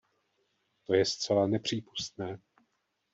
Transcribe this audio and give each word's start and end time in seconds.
To 0.83 0.93
je 0.93 1.05
zcela 1.05 1.47
nepřípustné. 1.47 2.39